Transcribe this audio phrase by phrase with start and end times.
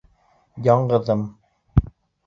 [0.69, 1.23] —Яңғыҙым.